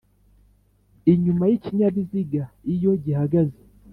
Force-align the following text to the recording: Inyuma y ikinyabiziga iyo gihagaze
Inyuma 1.13 1.43
y 1.49 1.53
ikinyabiziga 1.57 2.43
iyo 2.73 2.91
gihagaze 3.03 3.59